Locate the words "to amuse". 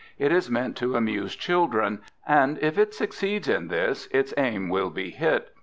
0.77-1.35